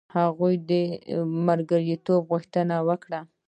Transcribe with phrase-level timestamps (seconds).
[0.17, 0.71] هغوی د
[1.47, 3.19] ملګرتوب غوښتنه وکړه.